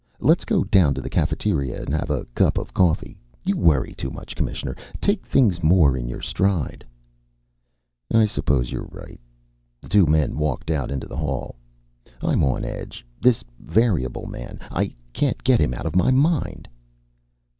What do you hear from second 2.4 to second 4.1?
of coffee. You worry too